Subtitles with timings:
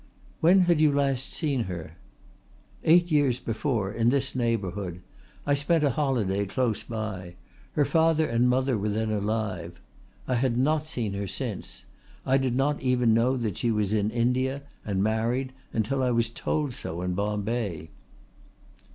[0.39, 1.91] "When had you last seen her?"
[2.83, 4.99] "Eight years before, in this neighbourhood.
[5.45, 7.35] I spent a holiday close by.
[7.73, 9.79] Her father and mother were then alive.
[10.27, 11.85] I had not seen her since.
[12.25, 16.31] I did not even know that she was in India and married until I was
[16.31, 17.91] told so in Bombay."